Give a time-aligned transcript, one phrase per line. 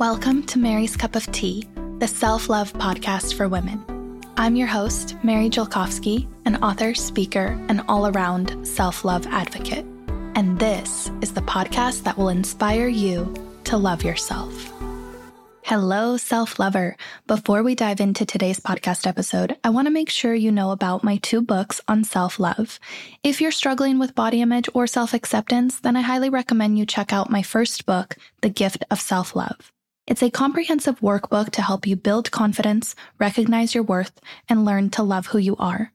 [0.00, 1.68] Welcome to Mary's Cup of Tea,
[1.98, 3.84] the self love podcast for women.
[4.38, 9.84] I'm your host, Mary Jelkovsky, an author, speaker, and all around self love advocate.
[10.34, 13.34] And this is the podcast that will inspire you
[13.64, 14.72] to love yourself.
[15.64, 16.96] Hello, self lover.
[17.26, 21.04] Before we dive into today's podcast episode, I want to make sure you know about
[21.04, 22.80] my two books on self love.
[23.22, 27.12] If you're struggling with body image or self acceptance, then I highly recommend you check
[27.12, 29.70] out my first book, The Gift of Self Love.
[30.10, 35.04] It's a comprehensive workbook to help you build confidence, recognize your worth, and learn to
[35.04, 35.92] love who you are.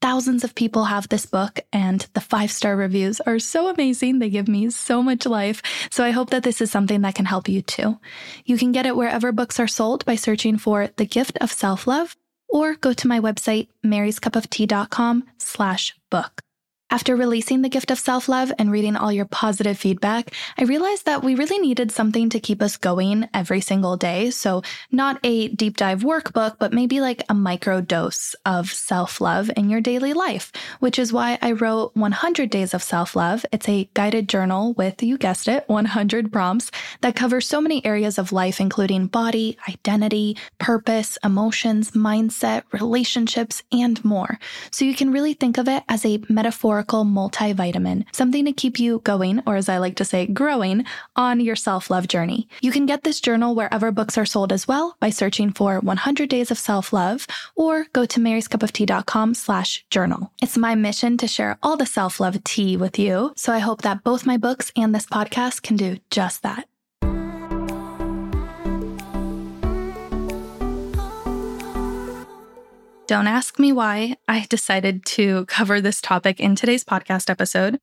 [0.00, 4.18] Thousands of people have this book, and the five star reviews are so amazing.
[4.18, 5.62] They give me so much life.
[5.92, 8.00] So I hope that this is something that can help you too.
[8.44, 11.86] You can get it wherever books are sold by searching for The Gift of Self
[11.86, 12.16] Love
[12.48, 16.42] or go to my website, maryscupoftea.com slash book.
[16.92, 21.06] After releasing The Gift of Self Love and reading all your positive feedback, I realized
[21.06, 24.28] that we really needed something to keep us going every single day.
[24.28, 24.60] So,
[24.90, 29.70] not a deep dive workbook, but maybe like a micro dose of self love in
[29.70, 33.46] your daily life, which is why I wrote 100 Days of Self Love.
[33.50, 38.18] It's a guided journal with, you guessed it, 100 prompts that cover so many areas
[38.18, 44.38] of life, including body, identity, purpose, emotions, mindset, relationships, and more.
[44.70, 49.00] So, you can really think of it as a metaphorical multivitamin, something to keep you
[49.04, 50.84] going, or as I like to say, growing
[51.16, 52.48] on your self love journey.
[52.60, 56.28] You can get this journal wherever books are sold as well by searching for 100
[56.28, 60.32] Days of Self Love or go to maryscupoftea.com slash journal.
[60.42, 63.32] It's my mission to share all the self love tea with you.
[63.36, 66.66] So I hope that both my books and this podcast can do just that.
[73.06, 77.78] Don't ask me why I decided to cover this topic in today's podcast episode.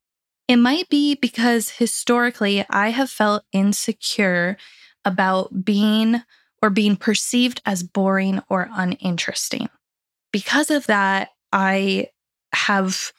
[0.48, 4.56] It might be because historically I have felt insecure
[5.04, 6.22] about being
[6.62, 9.68] or being perceived as boring or uninteresting.
[10.32, 12.08] Because of that, I
[12.52, 13.12] have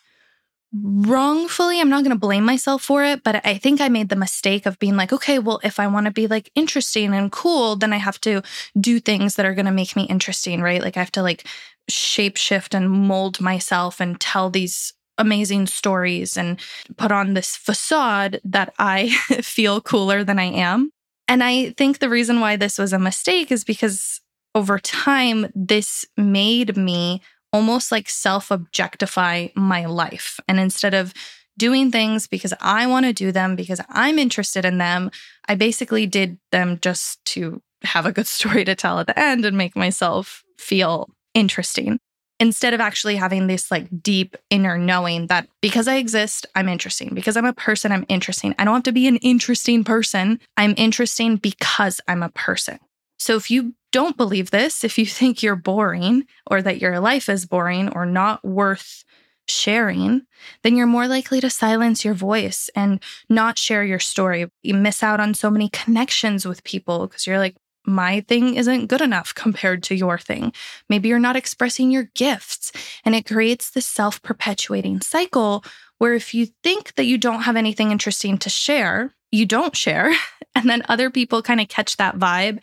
[0.74, 4.16] wrongfully, I'm not going to blame myself for it, but I think I made the
[4.16, 7.76] mistake of being like, okay, well, if I want to be like interesting and cool,
[7.76, 8.42] then I have to
[8.80, 10.82] do things that are going to make me interesting, right?
[10.82, 11.46] Like I have to like
[11.90, 16.60] shapeshift and mold myself and tell these amazing stories and
[16.98, 19.10] put on this facade that I
[19.42, 20.92] feel cooler than I am.
[21.28, 24.20] And I think the reason why this was a mistake is because
[24.54, 27.22] over time, this made me
[27.54, 30.40] almost like self objectify my life.
[30.48, 31.14] And instead of
[31.58, 35.12] doing things because I want to do them, because I'm interested in them,
[35.48, 39.46] I basically did them just to have a good story to tell at the end
[39.46, 42.00] and make myself feel interesting
[42.42, 47.14] instead of actually having this like deep inner knowing that because I exist, I'm interesting.
[47.14, 48.56] Because I'm a person, I'm interesting.
[48.58, 50.40] I don't have to be an interesting person.
[50.58, 52.80] I'm interesting because I'm a person.
[53.20, 57.30] So if you don't believe this, if you think you're boring or that your life
[57.30, 59.06] is boring or not worth
[59.48, 60.24] sharing,
[60.64, 64.50] then you're more likely to silence your voice and not share your story.
[64.64, 67.56] You miss out on so many connections with people because you're like,
[67.86, 70.54] my thing isn't good enough compared to your thing.
[70.90, 72.72] Maybe you're not expressing your gifts.
[73.06, 75.64] And it creates this self perpetuating cycle
[75.98, 80.14] where if you think that you don't have anything interesting to share, you don't share.
[80.54, 82.62] And then other people kind of catch that vibe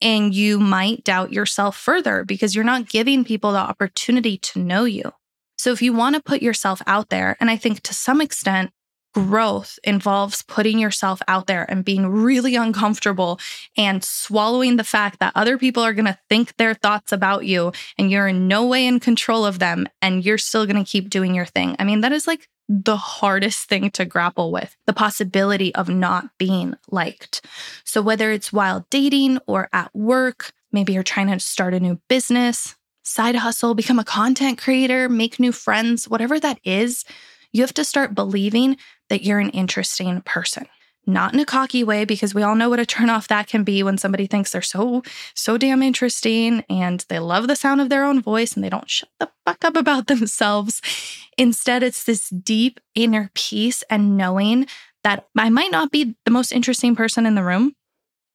[0.00, 4.84] and you might doubt yourself further because you're not giving people the opportunity to know
[4.84, 5.12] you.
[5.58, 8.70] So if you want to put yourself out there, and I think to some extent,
[9.16, 13.40] growth involves putting yourself out there and being really uncomfortable
[13.74, 17.72] and swallowing the fact that other people are going to think their thoughts about you
[17.96, 21.08] and you're in no way in control of them and you're still going to keep
[21.08, 21.74] doing your thing.
[21.78, 26.28] I mean, that is like the hardest thing to grapple with the possibility of not
[26.36, 27.40] being liked.
[27.84, 31.98] So, whether it's while dating or at work, maybe you're trying to start a new
[32.10, 37.06] business, side hustle, become a content creator, make new friends, whatever that is,
[37.56, 38.76] you have to start believing
[39.08, 40.66] that you're an interesting person.
[41.08, 43.82] Not in a cocky way, because we all know what a turnoff that can be
[43.84, 45.04] when somebody thinks they're so,
[45.34, 48.90] so damn interesting and they love the sound of their own voice and they don't
[48.90, 50.82] shut the fuck up about themselves.
[51.38, 54.66] Instead, it's this deep inner peace and knowing
[55.04, 57.76] that I might not be the most interesting person in the room,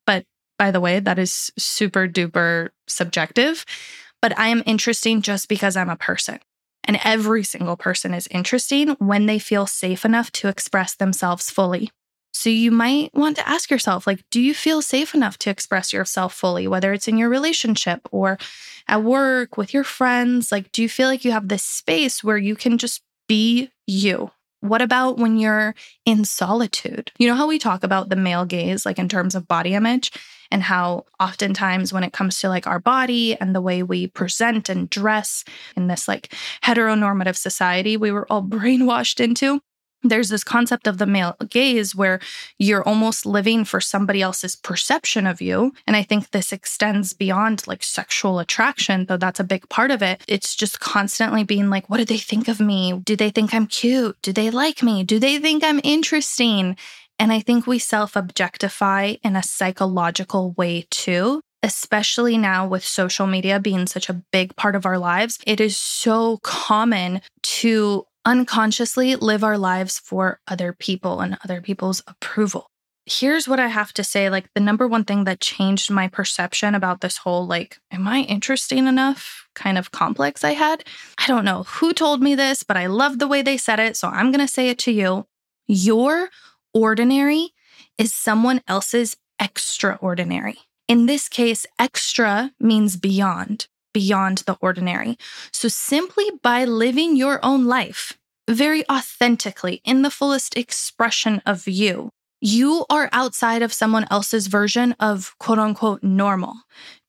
[0.06, 0.26] but
[0.58, 3.66] by the way, that is super duper subjective.
[4.22, 6.40] But I am interesting just because I'm a person.
[6.84, 11.92] And every single person is interesting when they feel safe enough to express themselves fully.
[12.34, 15.94] So you might want to ask yourself like do you feel safe enough to express
[15.94, 18.38] yourself fully whether it's in your relationship or
[18.88, 22.38] at work with your friends like do you feel like you have this space where
[22.38, 24.32] you can just be you
[24.62, 25.76] What about when you're
[26.06, 27.12] in solitude?
[27.18, 30.12] You know how we talk about the male gaze, like in terms of body image,
[30.52, 34.70] and how oftentimes when it comes to like our body and the way we present
[34.70, 35.44] and dress
[35.76, 39.62] in this like heteronormative society we were all brainwashed into,
[40.04, 42.20] there's this concept of the male gaze where
[42.58, 45.74] you're almost living for somebody else's perception of you.
[45.86, 50.02] And I think this extends beyond like sexual attraction, though that's a big part of
[50.02, 50.24] it.
[50.28, 53.00] It's just constantly being like, what do they think of me?
[53.04, 54.18] Do they think I'm cute?
[54.22, 55.04] Do they like me?
[55.04, 56.76] Do they think I'm interesting?
[57.20, 63.28] And I think we self objectify in a psychological way too especially now with social
[63.28, 69.16] media being such a big part of our lives, it is so common to unconsciously
[69.16, 72.68] live our lives for other people and other people's approval.
[73.06, 76.76] Here's what I have to say like, the number one thing that changed my perception
[76.76, 80.84] about this whole, like, am I interesting enough kind of complex I had?
[81.18, 83.98] I don't know who told me this, but I love the way they said it.
[83.98, 85.26] So I'm going to say it to you.
[85.68, 86.30] Your
[86.74, 87.54] ordinary
[87.98, 90.60] is someone else's extraordinary.
[90.88, 95.18] In this case, extra means beyond beyond the ordinary.
[95.52, 98.18] So, simply by living your own life
[98.50, 102.10] very authentically in the fullest expression of you,
[102.42, 106.56] you are outside of someone else's version of quote unquote normal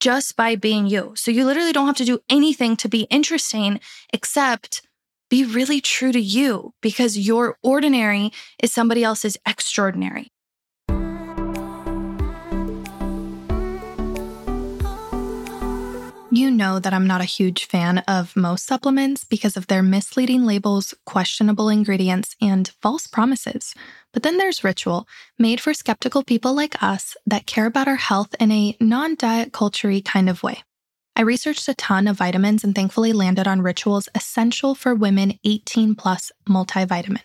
[0.00, 1.12] just by being you.
[1.17, 3.81] So, you literally don't have to do anything to be interesting
[4.12, 4.82] except
[5.31, 8.31] be really true to you because your ordinary
[8.62, 10.31] is somebody else's extraordinary.
[16.34, 20.46] You know that I'm not a huge fan of most supplements because of their misleading
[20.46, 23.75] labels, questionable ingredients, and false promises.
[24.14, 25.06] But then there's Ritual,
[25.38, 29.52] made for skeptical people like us that care about our health in a non diet
[29.52, 30.62] culture kind of way.
[31.14, 35.94] I researched a ton of vitamins and thankfully landed on Ritual's Essential for Women 18
[35.94, 37.20] Plus multivitamin.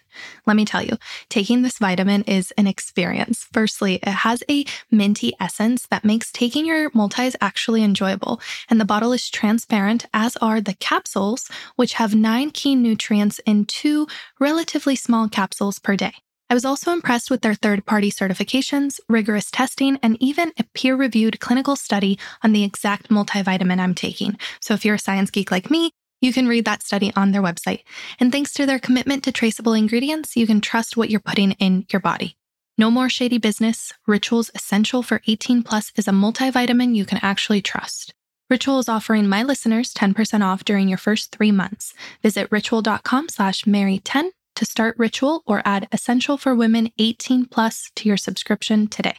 [0.46, 0.98] Let me tell you,
[1.30, 3.48] taking this vitamin is an experience.
[3.54, 8.86] Firstly, it has a minty essence that makes taking your multis actually enjoyable, and the
[8.86, 14.06] bottle is transparent, as are the capsules, which have nine key nutrients in two
[14.38, 16.14] relatively small capsules per day.
[16.50, 20.96] I was also impressed with their third party certifications, rigorous testing, and even a peer
[20.96, 24.38] reviewed clinical study on the exact multivitamin I'm taking.
[24.62, 25.92] So if you're a science geek like me,
[26.22, 27.82] you can read that study on their website.
[28.20, 31.86] And thanks to their commitment to traceable ingredients, you can trust what you're putting in
[31.92, 32.38] your body.
[32.78, 33.92] No more shady business.
[34.08, 38.14] Rituals Essential for 18 Plus is a multivitamin you can actually trust.
[38.50, 41.94] Ritual is offering my listeners 10% off during your first three months.
[42.24, 48.10] Visit ritual.com slash Mary10 to start Ritual or add Essential for Women 18 Plus to
[48.10, 49.18] your subscription today.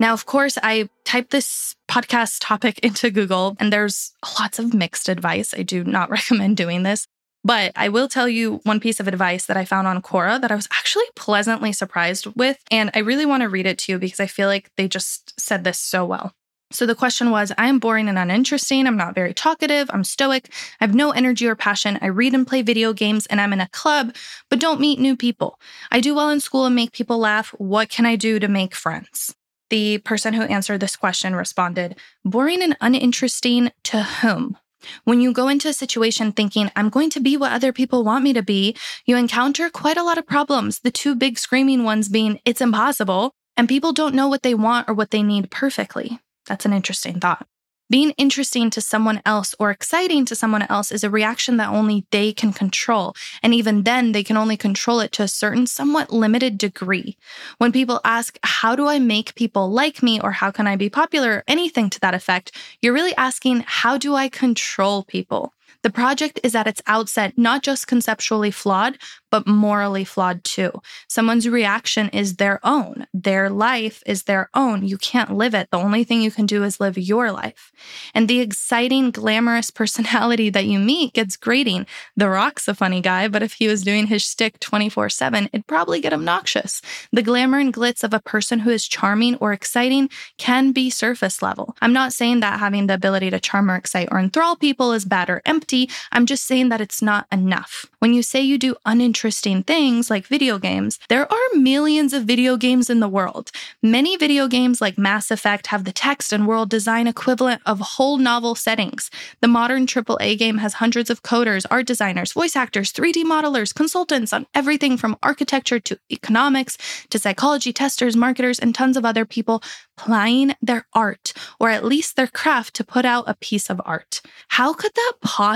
[0.00, 5.08] Now, of course, I typed this podcast topic into Google and there's lots of mixed
[5.08, 5.54] advice.
[5.54, 7.06] I do not recommend doing this.
[7.46, 10.50] But I will tell you one piece of advice that I found on Quora that
[10.50, 12.58] I was actually pleasantly surprised with.
[12.70, 15.38] And I really want to read it to you because I feel like they just
[15.38, 16.32] said this so well.
[16.70, 18.86] So the question was I am boring and uninteresting.
[18.86, 19.88] I'm not very talkative.
[19.92, 20.50] I'm stoic.
[20.80, 21.98] I have no energy or passion.
[22.02, 24.14] I read and play video games and I'm in a club,
[24.50, 25.60] but don't meet new people.
[25.92, 27.50] I do well in school and make people laugh.
[27.58, 29.34] What can I do to make friends?
[29.70, 34.58] The person who answered this question responded Boring and uninteresting to whom?
[35.04, 38.24] When you go into a situation thinking, I'm going to be what other people want
[38.24, 38.76] me to be,
[39.06, 40.80] you encounter quite a lot of problems.
[40.80, 44.88] The two big screaming ones being, it's impossible, and people don't know what they want
[44.88, 46.20] or what they need perfectly.
[46.46, 47.46] That's an interesting thought.
[47.90, 52.06] Being interesting to someone else or exciting to someone else is a reaction that only
[52.10, 53.14] they can control.
[53.42, 57.18] And even then, they can only control it to a certain, somewhat limited degree.
[57.58, 60.18] When people ask, How do I make people like me?
[60.18, 61.30] or How can I be popular?
[61.34, 65.52] or anything to that effect, you're really asking, How do I control people?
[65.84, 68.96] The project is at its outset not just conceptually flawed,
[69.30, 70.70] but morally flawed too.
[71.08, 73.06] Someone's reaction is their own.
[73.12, 74.86] Their life is their own.
[74.86, 75.68] You can't live it.
[75.70, 77.70] The only thing you can do is live your life.
[78.14, 81.84] And the exciting, glamorous personality that you meet gets grating.
[82.16, 85.66] The Rock's a funny guy, but if he was doing his shtick 24 7, it'd
[85.66, 86.80] probably get obnoxious.
[87.12, 91.42] The glamour and glitz of a person who is charming or exciting can be surface
[91.42, 91.76] level.
[91.82, 95.04] I'm not saying that having the ability to charm or excite or enthrall people is
[95.04, 95.73] bad or empty.
[96.12, 97.86] I'm just saying that it's not enough.
[97.98, 102.56] When you say you do uninteresting things like video games, there are millions of video
[102.56, 103.50] games in the world.
[103.82, 108.18] Many video games like Mass Effect have the text and world design equivalent of whole
[108.18, 109.10] novel settings.
[109.40, 114.32] The modern AAA game has hundreds of coders, art designers, voice actors, 3D modelers, consultants
[114.32, 116.76] on everything from architecture to economics
[117.10, 119.62] to psychology testers, marketers, and tons of other people
[119.96, 124.20] plying their art, or at least their craft, to put out a piece of art.
[124.48, 125.12] How could that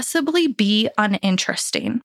[0.09, 2.01] possibly be uninteresting?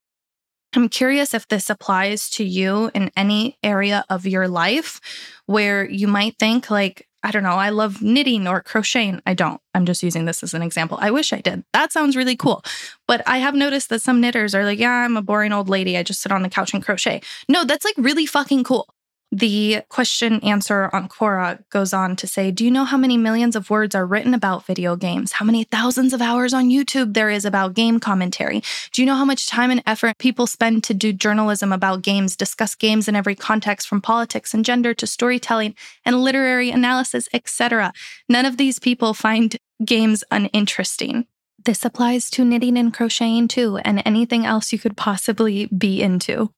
[0.76, 5.00] I'm curious if this applies to you in any area of your life
[5.46, 9.22] where you might think, like, I don't know, I love knitting or crocheting.
[9.24, 9.58] I don't.
[9.72, 10.98] I'm just using this as an example.
[11.00, 11.64] I wish I did.
[11.72, 12.62] That sounds really cool.
[13.08, 15.96] But I have noticed that some knitters are like, yeah, I'm a boring old lady.
[15.96, 17.22] I just sit on the couch and crochet.
[17.48, 18.93] No, that's like really fucking cool.
[19.34, 23.56] The question answer on Quora goes on to say Do you know how many millions
[23.56, 25.32] of words are written about video games?
[25.32, 28.62] How many thousands of hours on YouTube there is about game commentary?
[28.92, 32.36] Do you know how much time and effort people spend to do journalism about games,
[32.36, 35.74] discuss games in every context from politics and gender to storytelling
[36.04, 37.92] and literary analysis, etc.?
[38.28, 41.26] None of these people find games uninteresting.
[41.64, 46.52] This applies to knitting and crocheting too, and anything else you could possibly be into.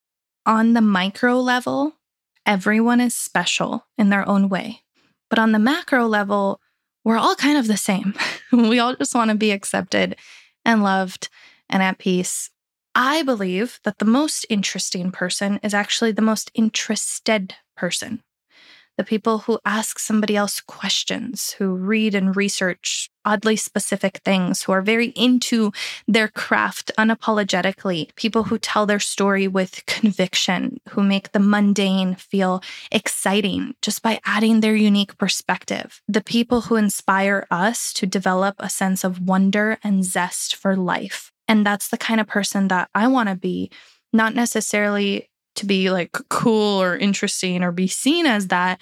[0.44, 1.94] On the micro level,
[2.46, 4.82] everyone is special in their own way.
[5.28, 6.60] But on the macro level,
[7.04, 8.14] we're all kind of the same.
[8.52, 10.16] we all just want to be accepted
[10.64, 11.28] and loved
[11.68, 12.50] and at peace.
[12.94, 18.22] I believe that the most interesting person is actually the most interested person
[18.96, 24.72] the people who ask somebody else questions, who read and research oddly specific things, who
[24.72, 25.72] are very into
[26.06, 32.62] their craft unapologetically, people who tell their story with conviction, who make the mundane feel
[32.92, 38.70] exciting just by adding their unique perspective, the people who inspire us to develop a
[38.70, 41.32] sense of wonder and zest for life.
[41.48, 43.70] And that's the kind of person that I want to be,
[44.12, 48.80] not necessarily to be like cool or interesting or be seen as that,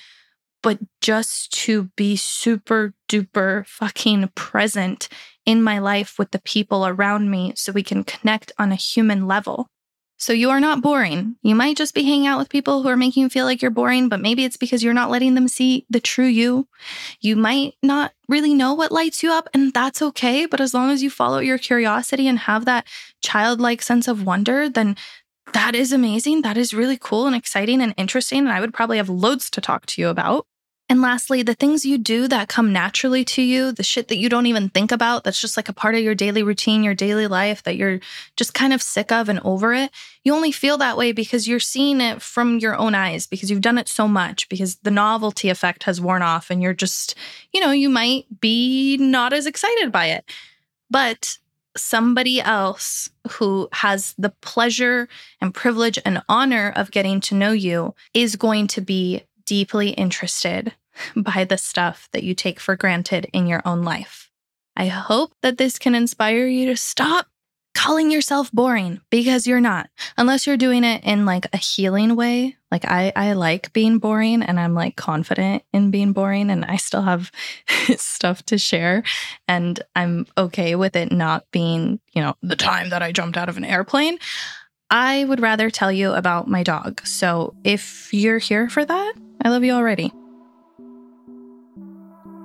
[0.63, 5.09] but just to be super duper fucking present
[5.47, 9.27] in my life with the people around me so we can connect on a human
[9.27, 9.69] level.
[10.17, 11.37] So you are not boring.
[11.43, 13.71] You might just be hanging out with people who are making you feel like you're
[13.71, 16.69] boring, but maybe it's because you're not letting them see the true you.
[17.21, 20.47] You might not really know what lights you up, and that's okay.
[20.47, 22.87] But as long as you follow your curiosity and have that
[23.23, 24.97] childlike sense of wonder, then
[25.55, 26.43] that is amazing.
[26.43, 28.41] That is really cool and exciting and interesting.
[28.41, 30.47] And I would probably have loads to talk to you about.
[30.87, 34.29] And lastly, the things you do that come naturally to you, the shit that you
[34.29, 37.27] don't even think about, that's just like a part of your daily routine, your daily
[37.27, 38.01] life that you're
[38.37, 39.91] just kind of sick of and over it.
[40.25, 43.63] You only feel that way because you're seeing it from your own eyes, because you've
[43.63, 47.15] done it so much, because the novelty effect has worn off and you're just,
[47.55, 50.31] you know, you might be not as excited by it.
[50.91, 51.39] But
[51.77, 55.09] somebody else who has the pleasure
[55.41, 60.73] and privilege and honor of getting to know you is going to be deeply interested
[61.17, 64.31] by the stuff that you take for granted in your own life.
[64.77, 67.27] I hope that this can inspire you to stop
[67.75, 69.91] calling yourself boring because you're not.
[70.17, 72.57] Unless you're doing it in like a healing way.
[72.71, 76.75] Like i i like being boring and i'm like confident in being boring and i
[76.77, 77.31] still have
[77.97, 79.03] stuff to share.
[79.47, 83.49] And i'm okay with it not being you know the time that i jumped out
[83.49, 84.19] of an airplane.
[84.91, 87.05] I would rather tell you about my dog.
[87.07, 90.13] So if you're here for that i love you already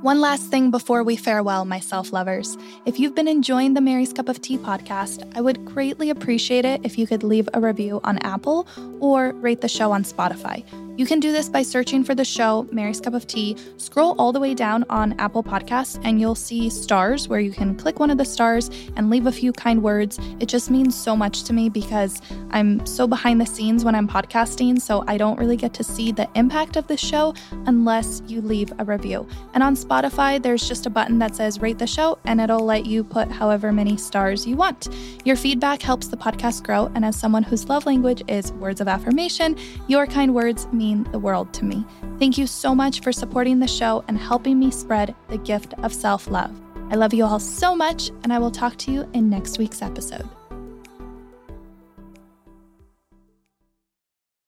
[0.02, 2.58] one last thing before we farewell, my self lovers.
[2.86, 6.82] If you've been enjoying the Mary's Cup of Tea podcast, I would greatly appreciate it
[6.84, 8.68] if you could leave a review on Apple
[9.00, 10.64] or rate the show on Spotify.
[11.00, 13.56] You can do this by searching for the show Mary's Cup of Tea.
[13.78, 17.74] Scroll all the way down on Apple Podcasts and you'll see stars where you can
[17.78, 20.20] click one of the stars and leave a few kind words.
[20.42, 24.10] It just means so much to me because I'm so behind the scenes when I'm
[24.10, 27.34] podcasting, so I don't really get to see the impact of the show
[27.66, 29.26] unless you leave a review.
[29.54, 32.86] And on Spotify, there's just a button that says rate the show and it'll let
[32.86, 34.90] you put however many stars you want.
[35.24, 38.90] Your feedback helps the podcast grow, and as someone whose love language is words of
[38.90, 41.86] affirmation, your kind words mean mean the world to me.
[42.18, 45.94] Thank you so much for supporting the show and helping me spread the gift of
[45.94, 46.52] self love.
[46.92, 49.82] I love you all so much, and I will talk to you in next week's
[49.82, 50.28] episode.